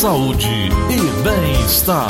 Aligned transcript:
saúde 0.00 0.48
e 0.48 1.22
bem-estar. 1.22 2.08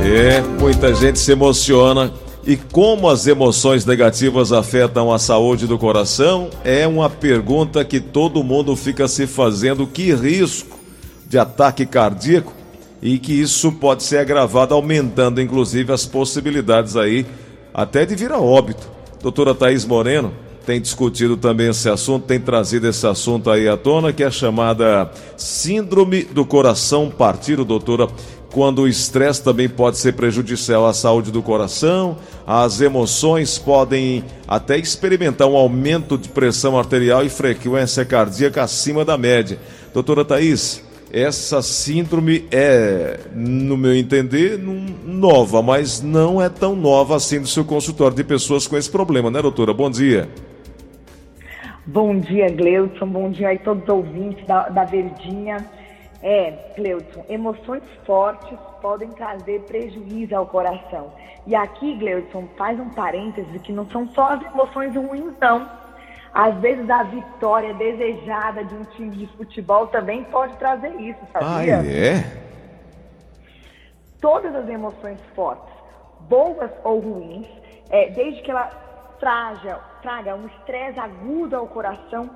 É, 0.00 0.40
muita 0.58 0.92
gente 0.96 1.20
se 1.20 1.30
emociona. 1.30 2.12
E 2.44 2.56
como 2.56 3.08
as 3.08 3.28
emoções 3.28 3.86
negativas 3.86 4.50
afetam 4.50 5.12
a 5.12 5.18
saúde 5.20 5.68
do 5.68 5.78
coração? 5.78 6.50
É 6.64 6.88
uma 6.88 7.08
pergunta 7.08 7.84
que 7.84 8.00
todo 8.00 8.42
mundo 8.42 8.74
fica 8.74 9.06
se 9.06 9.28
fazendo. 9.28 9.86
Que 9.86 10.12
risco 10.12 10.76
de 11.28 11.38
ataque 11.38 11.86
cardíaco 11.86 12.52
e 13.00 13.16
que 13.16 13.32
isso 13.32 13.70
pode 13.70 14.02
ser 14.02 14.18
agravado, 14.18 14.74
aumentando 14.74 15.40
inclusive 15.40 15.92
as 15.92 16.04
possibilidades 16.04 16.96
aí 16.96 17.24
até 17.72 18.04
de 18.04 18.16
vir 18.16 18.32
a 18.32 18.40
óbito. 18.40 18.90
Doutora 19.22 19.54
Thaís 19.54 19.84
Moreno 19.84 20.32
tem 20.64 20.80
discutido 20.80 21.36
também 21.36 21.68
esse 21.68 21.88
assunto, 21.88 22.26
tem 22.26 22.40
trazido 22.40 22.88
esse 22.88 23.06
assunto 23.06 23.50
aí 23.50 23.68
à 23.68 23.76
tona, 23.76 24.12
que 24.12 24.22
é 24.22 24.30
chamada 24.30 25.10
Síndrome 25.36 26.22
do 26.24 26.44
Coração 26.44 27.10
Partido, 27.10 27.64
doutora 27.64 28.08
quando 28.52 28.82
o 28.82 28.88
estresse 28.88 29.42
também 29.42 29.68
pode 29.68 29.98
ser 29.98 30.12
prejudicial 30.12 30.86
à 30.86 30.92
saúde 30.92 31.32
do 31.32 31.42
coração, 31.42 32.18
as 32.46 32.80
emoções 32.80 33.58
podem 33.58 34.24
até 34.46 34.78
experimentar 34.78 35.48
um 35.48 35.56
aumento 35.56 36.18
de 36.18 36.28
pressão 36.28 36.78
arterial 36.78 37.24
e 37.24 37.30
frequência 37.30 38.04
cardíaca 38.04 38.62
acima 38.62 39.04
da 39.04 39.16
média. 39.16 39.58
Doutora 39.94 40.24
Thais, 40.24 40.84
essa 41.10 41.62
síndrome 41.62 42.46
é, 42.50 43.20
no 43.34 43.76
meu 43.76 43.94
entender, 43.94 44.58
nova, 44.58 45.62
mas 45.62 46.02
não 46.02 46.40
é 46.40 46.48
tão 46.48 46.76
nova 46.76 47.16
assim 47.16 47.40
do 47.40 47.48
seu 47.48 47.64
consultório 47.64 48.16
de 48.16 48.24
pessoas 48.24 48.66
com 48.66 48.76
esse 48.76 48.90
problema, 48.90 49.30
né, 49.30 49.40
doutora? 49.40 49.72
Bom 49.72 49.90
dia. 49.90 50.28
Bom 51.84 52.16
dia, 52.16 52.48
Gleudson. 52.48 53.06
Bom 53.06 53.30
dia 53.30 53.48
aí 53.48 53.58
todos 53.58 53.82
os 53.82 53.88
ouvintes 53.88 54.46
da, 54.46 54.68
da 54.68 54.84
Verdinha. 54.84 55.56
É, 56.22 56.72
Gleudson, 56.76 57.24
emoções 57.28 57.82
fortes 58.06 58.56
podem 58.80 59.08
trazer 59.10 59.60
prejuízo 59.62 60.36
ao 60.36 60.46
coração. 60.46 61.12
E 61.44 61.56
aqui, 61.56 61.96
Gleudson, 61.96 62.46
faz 62.56 62.78
um 62.78 62.88
parêntese 62.90 63.58
que 63.58 63.72
não 63.72 63.84
são 63.90 64.08
só 64.10 64.34
as 64.34 64.42
emoções 64.44 64.94
ruins, 64.94 65.34
não. 65.40 65.68
Às 66.32 66.54
vezes 66.60 66.88
a 66.88 67.02
vitória 67.02 67.74
desejada 67.74 68.64
de 68.64 68.74
um 68.74 68.84
time 68.84 69.10
de 69.16 69.26
futebol 69.36 69.88
também 69.88 70.22
pode 70.24 70.56
trazer 70.58 70.94
isso, 71.00 71.20
sabia? 71.32 71.78
Ah, 71.78 71.86
é? 71.86 72.42
Todas 74.20 74.54
as 74.54 74.68
emoções 74.68 75.18
fortes, 75.34 75.74
boas 76.20 76.70
ou 76.84 77.00
ruins, 77.00 77.48
é, 77.90 78.08
desde 78.10 78.40
que 78.40 78.50
ela 78.52 78.81
traga, 79.22 79.78
traga 80.02 80.34
um 80.34 80.48
estresse 80.48 80.98
agudo 80.98 81.54
ao 81.54 81.68
coração, 81.68 82.28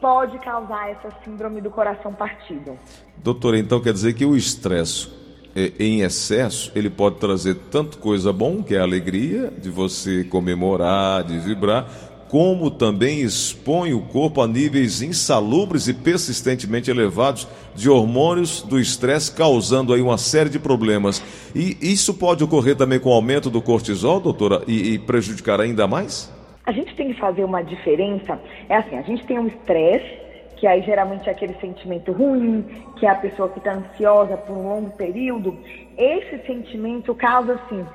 pode 0.00 0.38
causar 0.38 0.88
essa 0.88 1.10
síndrome 1.22 1.60
do 1.60 1.70
coração 1.70 2.14
partido. 2.14 2.78
Doutora, 3.18 3.58
então 3.58 3.78
quer 3.78 3.92
dizer 3.92 4.14
que 4.14 4.24
o 4.24 4.34
estresse 4.34 5.12
é, 5.54 5.72
em 5.78 6.00
excesso, 6.00 6.72
ele 6.74 6.88
pode 6.88 7.16
trazer 7.16 7.56
tanto 7.70 7.98
coisa 7.98 8.32
bom, 8.32 8.62
que 8.62 8.74
é 8.74 8.78
a 8.78 8.82
alegria 8.82 9.50
de 9.50 9.68
você 9.68 10.24
comemorar, 10.24 11.24
de 11.24 11.38
vibrar, 11.38 11.86
como 12.30 12.70
também 12.70 13.22
expõe 13.22 13.92
o 13.92 14.00
corpo 14.00 14.40
a 14.40 14.46
níveis 14.46 15.02
insalubres 15.02 15.88
e 15.88 15.92
persistentemente 15.92 16.88
elevados 16.88 17.48
de 17.74 17.90
hormônios 17.90 18.62
do 18.62 18.78
estresse, 18.78 19.34
causando 19.34 19.92
aí 19.92 20.00
uma 20.00 20.16
série 20.16 20.48
de 20.48 20.58
problemas. 20.58 21.20
E 21.54 21.76
isso 21.82 22.14
pode 22.14 22.44
ocorrer 22.44 22.76
também 22.76 23.00
com 23.00 23.10
o 23.10 23.12
aumento 23.12 23.50
do 23.50 23.60
cortisol, 23.60 24.20
doutora, 24.20 24.62
e, 24.68 24.94
e 24.94 24.98
prejudicar 25.00 25.60
ainda 25.60 25.88
mais? 25.88 26.32
A 26.64 26.70
gente 26.70 26.94
tem 26.94 27.12
que 27.12 27.18
fazer 27.18 27.42
uma 27.42 27.62
diferença. 27.62 28.40
É 28.68 28.76
assim, 28.76 28.96
a 28.96 29.02
gente 29.02 29.26
tem 29.26 29.36
um 29.36 29.48
estresse, 29.48 30.19
que 30.60 30.66
aí 30.66 30.82
geralmente 30.82 31.26
é 31.26 31.32
aquele 31.32 31.54
sentimento 31.54 32.12
ruim, 32.12 32.62
que 32.96 33.06
é 33.06 33.08
a 33.08 33.14
pessoa 33.14 33.48
que 33.48 33.58
está 33.58 33.72
ansiosa 33.72 34.36
por 34.36 34.54
um 34.54 34.68
longo 34.68 34.90
período. 34.90 35.56
Esse 35.96 36.46
sentimento 36.46 37.14
causa, 37.14 37.54
assim, 37.54 37.86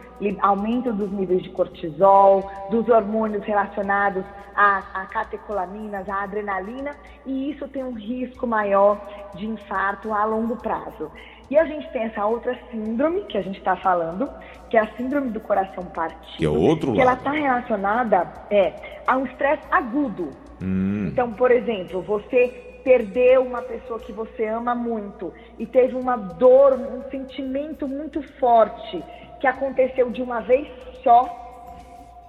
aumento 0.41 0.91
dos 0.91 1.11
níveis 1.11 1.43
de 1.43 1.49
cortisol, 1.49 2.49
dos 2.71 2.89
hormônios 2.89 3.45
relacionados 3.45 4.25
a, 4.55 4.81
a 4.95 5.05
catecolaminas, 5.05 6.09
a 6.09 6.23
adrenalina, 6.23 6.95
e 7.23 7.51
isso 7.51 7.67
tem 7.67 7.83
um 7.83 7.93
risco 7.93 8.47
maior 8.47 8.99
de 9.35 9.45
infarto 9.45 10.11
a 10.11 10.25
longo 10.25 10.55
prazo. 10.55 11.11
E 11.51 11.59
a 11.59 11.65
gente 11.65 11.87
tem 11.91 12.05
essa 12.05 12.25
outra 12.25 12.57
síndrome 12.71 13.25
que 13.25 13.37
a 13.37 13.43
gente 13.43 13.59
está 13.59 13.75
falando, 13.75 14.27
que 14.71 14.77
é 14.77 14.79
a 14.79 14.87
síndrome 14.97 15.29
do 15.29 15.39
coração 15.39 15.83
partido. 15.83 16.37
Que 16.37 16.45
é 16.45 16.49
outro 16.49 16.93
que 16.93 16.97
lado. 16.97 17.09
ela 17.09 17.13
está 17.13 17.29
relacionada 17.29 18.33
é, 18.49 19.01
a 19.05 19.17
um 19.17 19.25
estresse 19.27 19.61
agudo. 19.69 20.31
Hum. 20.61 21.07
Então, 21.07 21.31
por 21.33 21.51
exemplo, 21.51 22.01
você 22.01 22.47
perdeu 22.83 23.41
uma 23.41 23.61
pessoa 23.61 23.99
que 23.99 24.11
você 24.11 24.45
ama 24.45 24.75
muito 24.75 25.33
e 25.57 25.65
teve 25.65 25.95
uma 25.95 26.15
dor, 26.15 26.73
um 26.73 27.09
sentimento 27.09 27.87
muito 27.87 28.21
forte 28.39 29.03
que 29.39 29.47
aconteceu 29.47 30.09
de 30.11 30.21
uma 30.21 30.41
vez 30.41 30.67
só 31.03 31.43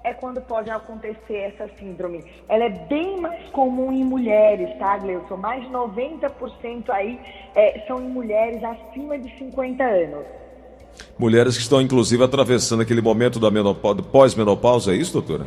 é 0.07 0.15
quando 0.15 0.41
pode 0.41 0.71
acontecer 0.71 1.53
essa 1.53 1.69
síndrome. 1.79 2.25
Ela 2.49 2.65
é 2.65 2.69
bem 2.69 3.21
mais 3.21 3.51
comum 3.51 3.91
em 3.91 4.05
mulheres, 4.05 4.79
tá, 4.79 4.97
Gleison? 4.99 5.37
Mais 5.37 5.65
de 5.65 5.69
90% 5.71 6.91
aí 6.91 7.19
é, 7.57 7.85
são 7.89 8.01
em 8.01 8.09
mulheres 8.09 8.63
acima 8.63 9.19
de 9.19 9.37
50 9.37 9.83
anos. 9.83 10.25
Mulheres 11.19 11.57
que 11.57 11.63
estão, 11.63 11.81
inclusive, 11.81 12.23
atravessando 12.23 12.83
aquele 12.83 13.01
momento 13.01 13.41
da 13.41 13.51
pós-menopausa, 14.13 14.93
é 14.93 14.97
isso, 14.97 15.13
doutora? 15.13 15.47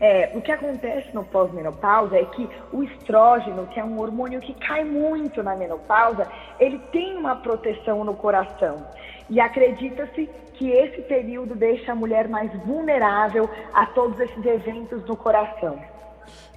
É, 0.00 0.30
o 0.34 0.40
que 0.40 0.50
acontece 0.50 1.14
no 1.14 1.24
pós-menopausa 1.24 2.16
é 2.16 2.24
que 2.24 2.48
o 2.72 2.82
estrógeno, 2.82 3.66
que 3.68 3.78
é 3.78 3.84
um 3.84 3.98
hormônio 4.00 4.40
que 4.40 4.54
cai 4.54 4.84
muito 4.84 5.42
na 5.42 5.54
menopausa, 5.54 6.26
ele 6.58 6.78
tem 6.90 7.16
uma 7.16 7.36
proteção 7.36 8.04
no 8.04 8.14
coração. 8.14 8.86
E 9.30 9.40
acredita-se 9.40 10.28
que 10.54 10.70
esse 10.70 11.02
período 11.02 11.54
deixa 11.54 11.92
a 11.92 11.94
mulher 11.94 12.28
mais 12.28 12.52
vulnerável 12.64 13.48
a 13.72 13.86
todos 13.86 14.18
esses 14.20 14.44
eventos 14.44 15.04
no 15.06 15.16
coração. 15.16 15.78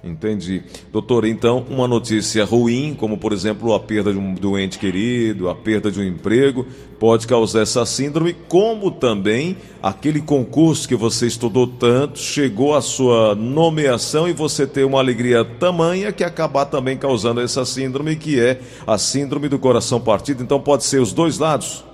Entendi. 0.02 0.62
Doutor, 0.92 1.24
então, 1.24 1.64
uma 1.68 1.88
notícia 1.88 2.44
ruim, 2.44 2.94
como 2.94 3.18
por 3.18 3.32
exemplo 3.32 3.74
a 3.74 3.80
perda 3.80 4.12
de 4.12 4.18
um 4.18 4.32
doente 4.32 4.78
querido, 4.78 5.48
a 5.48 5.56
perda 5.56 5.90
de 5.90 6.00
um 6.00 6.04
emprego, 6.04 6.64
pode 7.00 7.26
causar 7.26 7.62
essa 7.62 7.84
síndrome, 7.84 8.32
como 8.32 8.92
também 8.92 9.56
aquele 9.82 10.20
concurso 10.20 10.88
que 10.88 10.94
você 10.94 11.26
estudou 11.26 11.66
tanto, 11.66 12.18
chegou 12.18 12.76
à 12.76 12.80
sua 12.80 13.34
nomeação 13.34 14.28
e 14.28 14.32
você 14.32 14.68
ter 14.68 14.84
uma 14.84 15.00
alegria 15.00 15.44
tamanha 15.44 16.12
que 16.12 16.22
acabar 16.22 16.66
também 16.66 16.96
causando 16.96 17.40
essa 17.40 17.64
síndrome, 17.64 18.14
que 18.14 18.40
é 18.40 18.60
a 18.86 18.96
síndrome 18.98 19.48
do 19.48 19.58
coração 19.58 20.00
partido. 20.00 20.44
Então, 20.44 20.60
pode 20.60 20.84
ser 20.84 21.00
os 21.00 21.12
dois 21.12 21.38
lados? 21.38 21.84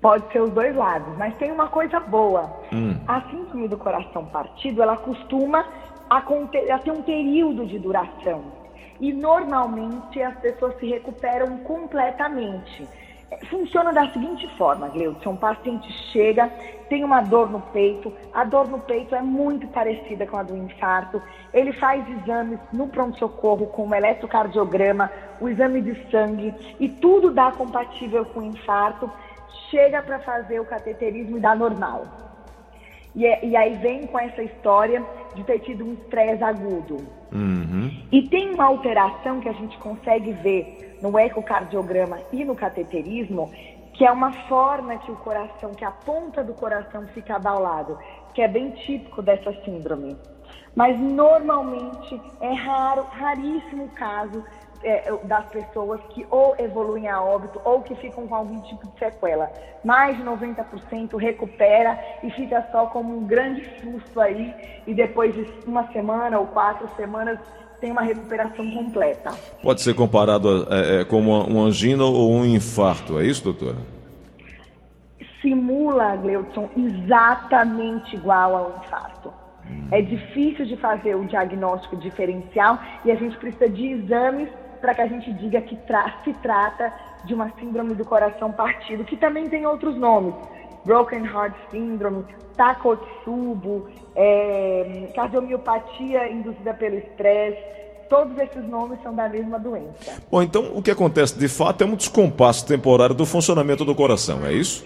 Pode 0.00 0.30
ser 0.32 0.42
os 0.42 0.50
dois 0.50 0.74
lados, 0.76 1.16
mas 1.16 1.34
tem 1.36 1.50
uma 1.50 1.68
coisa 1.68 1.98
boa. 2.00 2.50
Hum. 2.72 2.94
A 3.08 3.22
síndrome 3.30 3.68
do 3.68 3.78
coração 3.78 4.26
partido, 4.26 4.82
ela 4.82 4.98
costuma 4.98 5.64
ter 6.22 6.90
um 6.90 7.02
período 7.02 7.66
de 7.66 7.78
duração. 7.78 8.44
E 9.00 9.12
normalmente 9.12 10.22
as 10.22 10.38
pessoas 10.38 10.78
se 10.78 10.86
recuperam 10.86 11.58
completamente. 11.58 12.86
Funciona 13.50 13.92
da 13.92 14.08
seguinte 14.12 14.48
forma, 14.56 14.88
Gleudson, 14.88 15.30
um 15.30 15.36
paciente 15.36 15.90
chega, 16.12 16.48
tem 16.88 17.02
uma 17.02 17.20
dor 17.20 17.50
no 17.50 17.60
peito, 17.60 18.12
a 18.32 18.44
dor 18.44 18.68
no 18.68 18.78
peito 18.78 19.14
é 19.14 19.22
muito 19.22 19.66
parecida 19.68 20.26
com 20.26 20.36
a 20.36 20.42
do 20.42 20.56
infarto, 20.56 21.20
ele 21.52 21.72
faz 21.72 22.04
exames 22.08 22.60
no 22.72 22.86
pronto-socorro 22.86 23.66
com 23.66 23.88
o 23.88 23.94
eletrocardiograma, 23.94 25.10
o 25.40 25.48
exame 25.48 25.82
de 25.82 26.10
sangue 26.10 26.54
e 26.78 26.88
tudo 26.88 27.32
dá 27.32 27.50
compatível 27.50 28.24
com 28.26 28.40
o 28.40 28.44
infarto, 28.44 29.10
chega 29.70 30.02
para 30.02 30.20
fazer 30.20 30.60
o 30.60 30.64
cateterismo 30.64 31.38
e 31.38 31.40
dá 31.40 31.54
normal. 31.54 32.04
E, 33.14 33.26
é, 33.26 33.44
e, 33.44 33.56
aí 33.56 33.74
vem 33.74 34.06
com 34.06 34.18
essa 34.18 34.42
história 34.42 35.04
de 35.34 35.44
ter 35.44 35.58
tido 35.60 35.84
um 35.84 35.94
estresse 35.94 36.42
agudo. 36.42 36.96
Uhum. 37.32 37.90
E 38.12 38.28
tem 38.28 38.54
uma 38.54 38.64
alteração 38.64 39.40
que 39.40 39.48
a 39.48 39.52
gente 39.52 39.76
consegue 39.78 40.32
ver 40.32 40.98
no 41.02 41.18
ecocardiograma 41.18 42.20
e 42.32 42.44
no 42.44 42.54
cateterismo, 42.54 43.50
que 43.92 44.04
é 44.04 44.10
uma 44.10 44.32
forma 44.48 44.96
que 44.98 45.10
o 45.10 45.16
coração, 45.16 45.72
que 45.72 45.84
a 45.84 45.90
ponta 45.90 46.42
do 46.42 46.54
coração 46.54 47.06
fica 47.08 47.36
abaulado, 47.36 47.98
que 48.34 48.42
é 48.42 48.48
bem 48.48 48.70
típico 48.70 49.22
dessa 49.22 49.52
síndrome. 49.64 50.16
Mas 50.74 50.98
normalmente 50.98 52.20
é 52.40 52.52
raro, 52.52 53.04
raríssimo 53.10 53.84
o 53.84 53.90
caso 53.90 54.42
é, 54.84 55.12
das 55.24 55.46
pessoas 55.46 56.00
que 56.10 56.26
ou 56.30 56.54
evoluem 56.58 57.08
a 57.08 57.20
óbito 57.22 57.60
ou 57.64 57.80
que 57.80 57.94
ficam 57.96 58.26
com 58.26 58.34
algum 58.34 58.60
tipo 58.60 58.86
de 58.86 58.98
sequela. 58.98 59.50
Mais 59.82 60.16
de 60.16 60.22
90% 60.22 61.16
recupera 61.16 61.98
e 62.22 62.30
fica 62.30 62.66
só 62.70 62.86
como 62.86 63.16
um 63.16 63.24
grande 63.26 63.64
susto 63.80 64.20
aí 64.20 64.54
e 64.86 64.94
depois 64.94 65.34
de 65.34 65.46
uma 65.66 65.90
semana 65.92 66.38
ou 66.38 66.46
quatro 66.46 66.88
semanas 66.96 67.38
tem 67.80 67.90
uma 67.90 68.02
recuperação 68.02 68.70
completa. 68.70 69.30
Pode 69.62 69.80
ser 69.80 69.94
comparado 69.94 70.66
a, 70.70 70.76
é, 70.76 71.00
é, 71.00 71.04
como 71.04 71.44
uma 71.44 71.64
angina 71.64 72.04
ou 72.04 72.32
um 72.32 72.44
infarto, 72.44 73.18
é 73.18 73.24
isso, 73.24 73.44
doutora? 73.44 73.78
Simula, 75.40 76.16
Gleudson, 76.16 76.68
exatamente 76.76 78.16
igual 78.16 78.56
ao 78.56 78.82
infarto. 78.82 79.32
É 79.90 80.00
difícil 80.00 80.66
de 80.66 80.76
fazer 80.76 81.14
o 81.14 81.24
diagnóstico 81.24 81.96
diferencial 81.96 82.78
e 83.04 83.10
a 83.10 83.14
gente 83.14 83.36
precisa 83.36 83.68
de 83.68 83.86
exames 83.86 84.48
para 84.80 84.94
que 84.94 85.02
a 85.02 85.06
gente 85.06 85.32
diga 85.34 85.60
que 85.60 85.76
tra 85.76 86.20
se 86.24 86.32
trata 86.34 86.92
de 87.24 87.34
uma 87.34 87.50
síndrome 87.58 87.94
do 87.94 88.04
coração 88.04 88.52
partido, 88.52 89.04
que 89.04 89.16
também 89.16 89.48
tem 89.48 89.66
outros 89.66 89.96
nomes. 89.96 90.34
Broken 90.84 91.24
Heart 91.24 91.54
Syndrome, 91.70 92.24
Takotsubo, 92.56 93.88
é, 94.14 95.08
cardiomiopatia 95.14 96.30
induzida 96.30 96.74
pelo 96.74 96.96
estresse. 96.96 97.58
Todos 98.08 98.36
esses 98.38 98.62
nomes 98.68 99.02
são 99.02 99.14
da 99.14 99.28
mesma 99.28 99.58
doença. 99.58 100.22
Bom, 100.30 100.42
então 100.42 100.72
o 100.74 100.82
que 100.82 100.90
acontece 100.90 101.38
de 101.38 101.48
fato 101.48 101.82
é 101.82 101.86
um 101.86 101.96
descompasso 101.96 102.66
temporário 102.66 103.14
do 103.14 103.24
funcionamento 103.24 103.84
do 103.84 103.94
coração, 103.94 104.44
é 104.44 104.52
isso? 104.52 104.84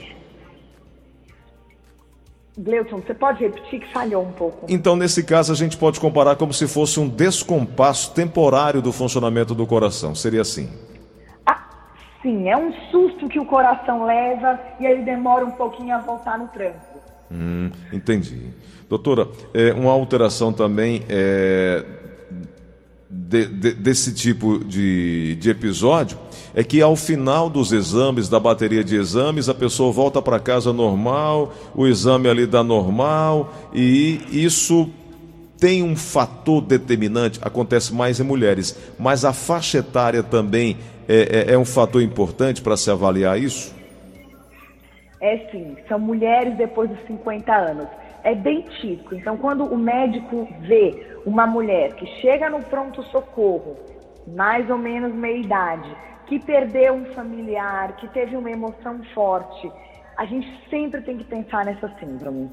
Gleuton, 2.58 3.00
você 3.00 3.14
pode 3.14 3.38
repetir 3.38 3.80
que 3.80 3.92
falhou 3.92 4.24
um 4.24 4.32
pouco? 4.32 4.66
Então, 4.68 4.96
nesse 4.96 5.22
caso, 5.22 5.52
a 5.52 5.54
gente 5.54 5.76
pode 5.76 6.00
comparar 6.00 6.34
como 6.34 6.52
se 6.52 6.66
fosse 6.66 6.98
um 6.98 7.08
descompasso 7.08 8.12
temporário 8.12 8.82
do 8.82 8.92
funcionamento 8.92 9.54
do 9.54 9.64
coração. 9.64 10.12
Seria 10.12 10.40
assim? 10.40 10.68
Ah, 11.46 11.68
sim, 12.20 12.48
é 12.48 12.56
um 12.56 12.72
susto 12.90 13.28
que 13.28 13.38
o 13.38 13.44
coração 13.44 14.04
leva 14.04 14.58
e 14.80 14.86
ele 14.86 15.02
demora 15.02 15.46
um 15.46 15.52
pouquinho 15.52 15.94
a 15.94 15.98
voltar 15.98 16.36
no 16.36 16.48
trânsito. 16.48 16.98
Hum, 17.30 17.70
entendi. 17.92 18.50
Doutora, 18.88 19.28
é, 19.54 19.72
uma 19.72 19.92
alteração 19.92 20.52
também 20.52 21.04
é, 21.08 21.84
de, 23.10 23.46
de, 23.46 23.72
desse 23.72 24.12
tipo 24.12 24.58
de, 24.58 25.34
de 25.36 25.50
episódio 25.50 26.18
é 26.54 26.62
que 26.62 26.82
ao 26.82 26.94
final 26.96 27.48
dos 27.48 27.72
exames, 27.72 28.28
da 28.28 28.38
bateria 28.38 28.84
de 28.84 28.96
exames, 28.96 29.48
a 29.48 29.54
pessoa 29.54 29.92
volta 29.92 30.20
para 30.20 30.38
casa 30.38 30.72
normal, 30.72 31.54
o 31.74 31.86
exame 31.86 32.28
ali 32.28 32.46
dá 32.46 32.62
normal, 32.62 33.52
e 33.72 34.20
isso 34.30 34.90
tem 35.58 35.82
um 35.82 35.96
fator 35.96 36.60
determinante, 36.60 37.38
acontece 37.42 37.94
mais 37.94 38.20
em 38.20 38.24
mulheres, 38.24 38.78
mas 38.98 39.24
a 39.24 39.32
faixa 39.32 39.78
etária 39.78 40.22
também 40.22 40.76
é, 41.08 41.50
é, 41.50 41.54
é 41.54 41.58
um 41.58 41.64
fator 41.64 42.02
importante 42.02 42.60
para 42.60 42.76
se 42.76 42.90
avaliar 42.90 43.38
isso? 43.40 43.74
É 45.20 45.38
sim, 45.50 45.76
são 45.88 45.98
mulheres 45.98 46.56
depois 46.56 46.88
dos 46.88 47.00
50 47.06 47.52
anos. 47.52 47.88
É 48.22 48.34
bem 48.34 48.62
típico. 48.80 49.14
Então, 49.14 49.36
quando 49.36 49.64
o 49.64 49.76
médico 49.76 50.48
vê 50.60 51.18
uma 51.24 51.46
mulher 51.46 51.94
que 51.94 52.06
chega 52.20 52.50
no 52.50 52.62
pronto-socorro, 52.62 53.76
mais 54.26 54.68
ou 54.68 54.78
menos 54.78 55.14
meia 55.14 55.38
idade, 55.38 55.96
que 56.26 56.38
perdeu 56.38 56.94
um 56.94 57.06
familiar, 57.14 57.96
que 57.96 58.08
teve 58.08 58.36
uma 58.36 58.50
emoção 58.50 59.00
forte, 59.14 59.70
a 60.16 60.24
gente 60.26 60.48
sempre 60.68 61.00
tem 61.02 61.16
que 61.16 61.24
pensar 61.24 61.64
nessa 61.64 61.88
síndrome. 61.98 62.50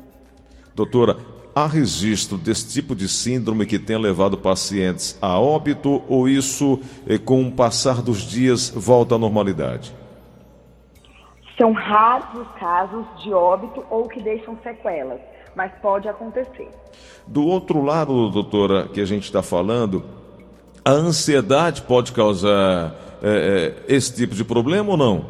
Doutora, 0.74 1.18
há 1.56 1.66
registro 1.68 2.38
desse 2.38 2.72
tipo 2.72 2.96
de 2.96 3.10
síndrome 3.10 3.66
que 3.66 3.80
tem 3.80 3.98
levado 3.98 4.38
pacientes 4.38 5.18
a 5.22 5.40
óbito 5.40 6.04
ou 6.08 6.30
isso, 6.30 6.80
eh, 7.08 7.18
com 7.18 7.42
o 7.42 7.52
passar 7.52 8.02
dos 8.02 8.22
dias, 8.22 8.70
volta 8.70 9.16
à 9.16 9.18
normalidade? 9.18 9.94
São 11.58 11.72
raros 11.72 12.42
os 12.42 12.60
casos 12.60 13.06
de 13.24 13.34
óbito 13.34 13.84
ou 13.90 14.08
que 14.08 14.22
deixam 14.22 14.58
sequelas, 14.62 15.20
mas 15.56 15.72
pode 15.82 16.08
acontecer. 16.08 16.70
Do 17.26 17.46
outro 17.46 17.82
lado, 17.82 18.30
doutora, 18.30 18.88
que 18.88 19.02
a 19.02 19.06
gente 19.06 19.24
está 19.24 19.42
falando, 19.42 20.04
a 20.84 20.92
ansiedade 20.92 21.82
pode 21.82 22.12
causar 22.12 22.94
é, 23.24 23.74
é, 23.88 23.96
esse 23.96 24.14
tipo 24.14 24.36
de 24.36 24.44
problema 24.44 24.92
ou 24.92 24.98
não? 24.98 25.26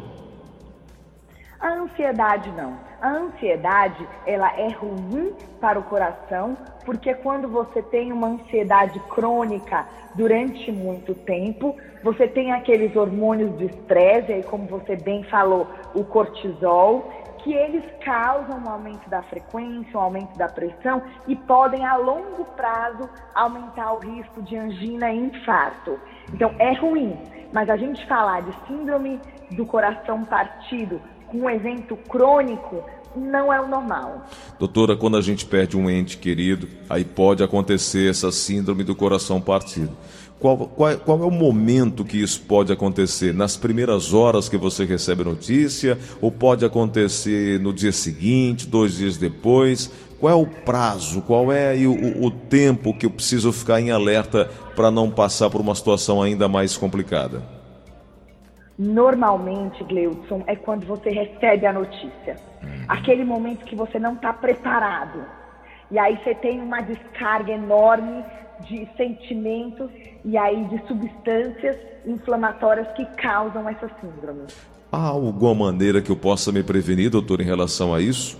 A 1.58 1.68
ansiedade 1.72 2.50
não. 2.50 2.76
A 3.00 3.10
ansiedade, 3.10 4.06
ela 4.26 4.52
é 4.58 4.68
ruim 4.68 5.32
para 5.60 5.78
o 5.78 5.82
coração, 5.82 6.56
porque 6.84 7.14
quando 7.14 7.48
você 7.48 7.82
tem 7.82 8.12
uma 8.12 8.28
ansiedade 8.28 8.98
crônica 9.08 9.86
durante 10.14 10.72
muito 10.72 11.14
tempo, 11.14 11.76
você 12.02 12.26
tem 12.26 12.52
aqueles 12.52 12.94
hormônios 12.96 13.56
de 13.58 13.66
estresse, 13.66 14.32
aí 14.32 14.42
como 14.42 14.66
você 14.66 14.96
bem 14.96 15.22
falou, 15.24 15.66
o 15.94 16.04
cortisol, 16.04 17.10
que 17.46 17.54
eles 17.54 17.84
causam 18.04 18.58
um 18.58 18.68
aumento 18.68 19.08
da 19.08 19.22
frequência, 19.22 19.96
um 19.96 20.02
aumento 20.02 20.36
da 20.36 20.48
pressão 20.48 21.00
e 21.28 21.36
podem 21.36 21.86
a 21.86 21.94
longo 21.94 22.44
prazo 22.56 23.08
aumentar 23.32 23.92
o 23.92 24.00
risco 24.00 24.42
de 24.42 24.56
angina 24.56 25.12
e 25.12 25.16
infarto. 25.16 25.96
Então 26.34 26.52
é 26.58 26.72
ruim, 26.72 27.16
mas 27.52 27.70
a 27.70 27.76
gente 27.76 28.04
falar 28.08 28.42
de 28.42 28.52
síndrome 28.66 29.20
do 29.52 29.64
coração 29.64 30.24
partido 30.24 31.00
com 31.28 31.42
um 31.42 31.50
evento 31.50 31.96
crônico 32.08 32.82
não 33.16 33.52
é 33.52 33.60
o 33.60 33.66
normal. 33.66 34.26
Doutora, 34.58 34.96
quando 34.96 35.16
a 35.16 35.22
gente 35.22 35.46
perde 35.46 35.76
um 35.76 35.88
ente 35.88 36.18
querido, 36.18 36.68
aí 36.88 37.04
pode 37.04 37.42
acontecer 37.42 38.10
essa 38.10 38.30
síndrome 38.30 38.84
do 38.84 38.94
coração 38.94 39.40
partido. 39.40 39.90
Qual, 40.38 40.58
qual, 40.68 40.96
qual, 40.98 41.22
é 41.22 41.24
o 41.24 41.30
momento 41.30 42.04
que 42.04 42.20
isso 42.20 42.42
pode 42.42 42.70
acontecer? 42.70 43.32
Nas 43.32 43.56
primeiras 43.56 44.12
horas 44.12 44.48
que 44.48 44.58
você 44.58 44.84
recebe 44.84 45.22
a 45.22 45.24
notícia? 45.24 45.98
Ou 46.20 46.30
pode 46.30 46.64
acontecer 46.64 47.58
no 47.58 47.72
dia 47.72 47.92
seguinte, 47.92 48.66
dois 48.66 48.96
dias 48.96 49.16
depois? 49.16 49.90
Qual 50.20 50.32
é 50.32 50.36
o 50.36 50.46
prazo? 50.46 51.22
Qual 51.22 51.50
é 51.50 51.74
o, 51.76 52.26
o 52.26 52.30
tempo 52.30 52.92
que 52.92 53.06
eu 53.06 53.10
preciso 53.10 53.50
ficar 53.50 53.80
em 53.80 53.90
alerta 53.90 54.50
para 54.74 54.90
não 54.90 55.10
passar 55.10 55.48
por 55.48 55.60
uma 55.60 55.74
situação 55.74 56.22
ainda 56.22 56.48
mais 56.48 56.76
complicada? 56.76 57.55
Normalmente, 58.78 59.82
Gleudson, 59.84 60.42
é 60.46 60.54
quando 60.54 60.86
você 60.86 61.10
recebe 61.10 61.66
a 61.66 61.72
notícia. 61.72 62.36
Uhum. 62.62 62.84
Aquele 62.88 63.24
momento 63.24 63.64
que 63.64 63.74
você 63.74 63.98
não 63.98 64.14
está 64.14 64.32
preparado. 64.32 65.24
E 65.90 65.98
aí 65.98 66.18
você 66.22 66.34
tem 66.34 66.60
uma 66.60 66.80
descarga 66.80 67.52
enorme 67.52 68.24
de 68.68 68.88
sentimentos 68.96 69.90
e 70.24 70.36
aí 70.36 70.64
de 70.64 70.86
substâncias 70.86 71.76
inflamatórias 72.04 72.88
que 72.92 73.04
causam 73.16 73.68
essa 73.68 73.90
síndrome. 74.00 74.46
Há 74.90 75.08
alguma 75.08 75.54
maneira 75.54 76.00
que 76.00 76.10
eu 76.10 76.16
possa 76.16 76.52
me 76.52 76.62
prevenir, 76.62 77.10
doutor, 77.10 77.40
em 77.40 77.44
relação 77.44 77.94
a 77.94 78.00
isso? 78.00 78.38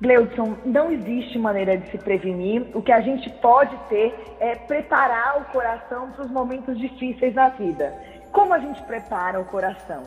Gleudson, 0.00 0.56
não 0.64 0.90
existe 0.90 1.38
maneira 1.38 1.76
de 1.76 1.90
se 1.90 1.98
prevenir. 1.98 2.66
O 2.74 2.82
que 2.82 2.92
a 2.92 3.00
gente 3.00 3.30
pode 3.40 3.74
ter 3.88 4.14
é 4.40 4.54
preparar 4.54 5.40
o 5.40 5.44
coração 5.46 6.10
para 6.12 6.26
os 6.26 6.30
momentos 6.30 6.78
difíceis 6.78 7.34
da 7.34 7.48
vida. 7.48 7.94
Como 8.36 8.52
a 8.52 8.58
gente 8.58 8.82
prepara 8.82 9.40
o 9.40 9.46
coração? 9.46 10.02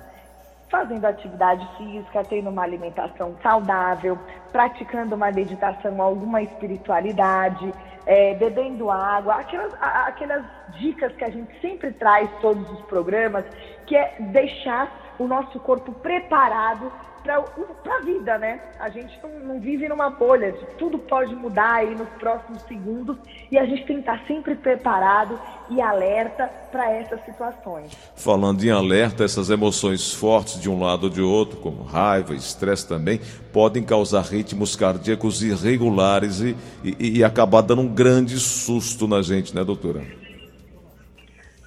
Fazendo 0.69 1.03
atividade 1.03 1.67
física, 1.77 2.23
tendo 2.23 2.51
uma 2.51 2.61
alimentação 2.61 3.35
saudável, 3.41 4.19
praticando 4.51 5.15
uma 5.15 5.31
meditação, 5.31 5.99
alguma 5.99 6.39
espiritualidade, 6.43 7.73
é, 8.05 8.35
bebendo 8.35 8.91
água, 8.91 9.37
aquelas, 9.37 9.73
aquelas 9.81 10.45
dicas 10.77 11.11
que 11.15 11.23
a 11.23 11.29
gente 11.31 11.59
sempre 11.59 11.91
traz 11.93 12.29
todos 12.39 12.69
os 12.69 12.81
programas, 12.81 13.45
que 13.87 13.95
é 13.95 14.17
deixar 14.19 15.15
o 15.17 15.25
nosso 15.25 15.59
corpo 15.61 15.91
preparado 15.91 16.91
para 17.23 17.95
a 17.95 18.01
vida, 18.01 18.37
né? 18.37 18.59
A 18.79 18.89
gente 18.89 19.19
não, 19.21 19.39
não, 19.39 19.59
vive 19.59 19.87
numa 19.87 20.09
bolha, 20.09 20.53
tudo 20.77 20.97
pode 20.97 21.35
mudar 21.35 21.75
aí 21.75 21.95
nos 21.95 22.09
próximos 22.19 22.61
segundos 22.63 23.17
e 23.51 23.57
a 23.57 23.65
gente 23.65 23.85
tem 23.85 23.97
que 23.97 24.01
estar 24.01 24.25
sempre 24.25 24.55
preparado 24.55 25.39
e 25.69 25.81
alerta 25.81 26.49
para 26.71 26.91
essas 26.91 27.23
situações. 27.25 27.91
Falando 28.15 28.63
em 28.63 28.71
alerta, 28.71 29.23
essas 29.23 29.49
emoções 29.49 30.13
fortes 30.13 30.59
de 30.59 30.69
um 30.69 30.81
lado 30.81 31.05
ou 31.05 31.09
de 31.09 31.21
outro, 31.21 31.57
como 31.57 31.83
raiva, 31.83 32.33
estresse 32.33 32.87
também, 32.87 33.19
podem 33.51 33.83
causar 33.83 34.21
ritmos 34.21 34.75
cardíacos 34.75 35.43
irregulares 35.43 36.39
e, 36.41 36.55
e, 36.83 37.19
e 37.19 37.23
acabar 37.23 37.61
dando 37.61 37.81
um 37.81 37.87
grande 37.87 38.39
susto 38.39 39.07
na 39.07 39.21
gente, 39.21 39.55
né, 39.55 39.63
doutora? 39.63 40.01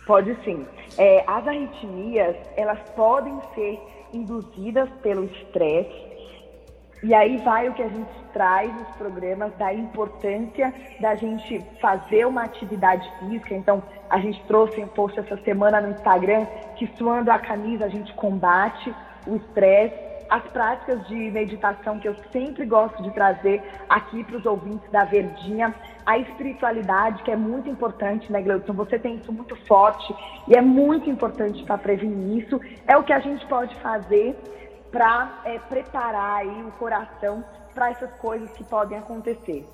Pode 0.06 0.36
sim. 0.44 0.66
É, 0.98 1.24
as 1.26 1.46
arritmias, 1.46 2.36
elas 2.56 2.78
podem 2.94 3.38
ser 3.54 3.80
induzidas 4.12 4.88
pelo 5.02 5.24
estresse. 5.24 6.12
E 7.02 7.12
aí 7.12 7.38
vai 7.38 7.68
o 7.68 7.74
que 7.74 7.82
a 7.82 7.88
gente 7.88 8.12
traz 8.32 8.72
nos 8.72 8.88
programas 8.96 9.52
da 9.56 9.74
importância 9.74 10.72
da 11.00 11.16
gente 11.16 11.60
fazer 11.80 12.26
uma 12.26 12.44
atividade 12.44 13.10
física. 13.18 13.54
Então, 13.54 13.82
a 14.08 14.20
gente 14.20 14.40
trouxe 14.44 14.80
um 14.80 14.86
post 14.86 15.18
essa 15.18 15.36
semana 15.38 15.80
no 15.80 15.90
Instagram 15.90 16.46
que 16.76 16.86
suando 16.96 17.30
a 17.30 17.38
camisa 17.38 17.86
a 17.86 17.88
gente 17.88 18.12
combate 18.14 18.94
o 19.26 19.34
estresse 19.34 20.11
as 20.32 20.42
práticas 20.44 21.06
de 21.08 21.14
meditação 21.14 21.98
que 21.98 22.08
eu 22.08 22.16
sempre 22.32 22.64
gosto 22.64 23.02
de 23.02 23.10
trazer 23.10 23.62
aqui 23.86 24.24
para 24.24 24.38
os 24.38 24.46
ouvintes 24.46 24.90
da 24.90 25.04
Verdinha, 25.04 25.74
a 26.06 26.16
espiritualidade, 26.16 27.22
que 27.22 27.30
é 27.30 27.36
muito 27.36 27.68
importante, 27.68 28.32
né, 28.32 28.40
Gleudson? 28.40 28.72
Você 28.72 28.98
tem 28.98 29.16
isso 29.16 29.30
muito 29.30 29.54
forte 29.66 30.14
e 30.48 30.56
é 30.56 30.62
muito 30.62 31.10
importante 31.10 31.62
para 31.64 31.76
prevenir 31.76 32.42
isso. 32.42 32.58
É 32.88 32.96
o 32.96 33.02
que 33.02 33.12
a 33.12 33.20
gente 33.20 33.44
pode 33.46 33.74
fazer 33.82 34.34
para 34.90 35.42
é, 35.44 35.58
preparar 35.58 36.38
aí 36.38 36.64
o 36.64 36.70
coração 36.78 37.44
para 37.74 37.90
essas 37.90 38.10
coisas 38.14 38.50
que 38.52 38.64
podem 38.64 38.96
acontecer. 38.96 39.66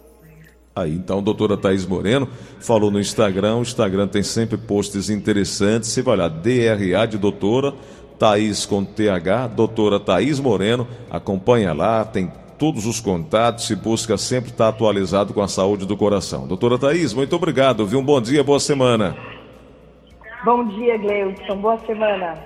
Aí, 0.74 0.92
então, 0.92 1.18
a 1.18 1.22
doutora 1.22 1.56
Thaís 1.56 1.86
Moreno 1.86 2.28
falou 2.58 2.90
no 2.90 2.98
Instagram, 2.98 3.58
o 3.58 3.62
Instagram 3.62 4.08
tem 4.08 4.24
sempre 4.24 4.56
posts 4.56 5.08
interessantes, 5.08 5.88
você 5.90 6.02
vai 6.02 6.14
olhar, 6.14 6.28
DRA 6.28 7.06
de 7.06 7.16
doutora, 7.16 7.74
Thaís 8.18 8.66
com 8.66 8.84
TH, 8.84 9.48
doutora 9.48 10.00
Thaís 10.00 10.40
Moreno, 10.40 10.86
acompanha 11.10 11.72
lá, 11.72 12.04
tem 12.04 12.30
todos 12.58 12.86
os 12.86 13.00
contatos 13.00 13.70
e 13.70 13.76
busca 13.76 14.18
sempre 14.18 14.50
estar 14.50 14.68
atualizado 14.68 15.32
com 15.32 15.40
a 15.40 15.48
saúde 15.48 15.86
do 15.86 15.96
coração. 15.96 16.46
Doutora 16.46 16.76
Thaís, 16.78 17.14
muito 17.14 17.34
obrigado, 17.36 17.86
viu? 17.86 18.00
Um 18.00 18.04
bom 18.04 18.20
dia, 18.20 18.42
boa 18.42 18.58
semana. 18.58 19.16
Bom 20.44 20.66
dia, 20.66 20.96
Gleudson. 20.98 21.56
Boa 21.56 21.78
semana. 21.86 22.36